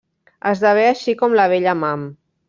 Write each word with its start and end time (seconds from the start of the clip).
Esdevé 0.51 0.85
així 0.91 1.13
com 1.19 1.35
la 1.39 1.45
vella 1.51 1.75
Mam. 1.83 2.09